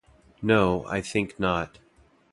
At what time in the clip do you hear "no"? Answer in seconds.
0.41-0.83